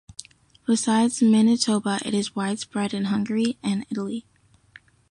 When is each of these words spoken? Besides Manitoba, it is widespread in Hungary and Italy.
Besides 0.65 1.21
Manitoba, 1.21 1.99
it 2.03 2.15
is 2.15 2.35
widespread 2.35 2.91
in 2.91 3.05
Hungary 3.05 3.59
and 3.61 3.85
Italy. 3.91 4.25